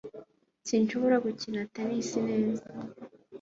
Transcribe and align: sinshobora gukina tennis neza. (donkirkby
sinshobora 0.67 1.15
gukina 1.25 1.59
tennis 1.73 2.09
neza. 2.27 2.65
(donkirkby 2.73 3.19